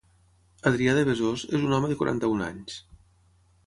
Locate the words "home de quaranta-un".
1.79-2.45